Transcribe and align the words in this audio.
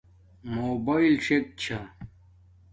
موباݵل 0.53 1.15
شاک 1.25 1.45
چھا 1.61 1.79